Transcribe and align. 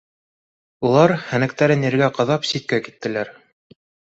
Улар, 0.87 1.13
һәнәктәрен 1.27 1.85
ергә 1.91 2.09
ҡаҙап, 2.17 2.51
ситкә 2.53 2.81
киттеләр 2.89 3.35